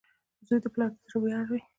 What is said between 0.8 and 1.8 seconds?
د زړۀ ویاړ وي.